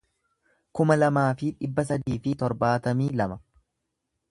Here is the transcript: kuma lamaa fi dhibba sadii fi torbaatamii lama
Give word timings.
kuma 0.79 0.95
lamaa 1.01 1.25
fi 1.41 1.51
dhibba 1.59 1.85
sadii 1.91 2.17
fi 2.25 2.35
torbaatamii 2.41 3.13
lama 3.21 3.41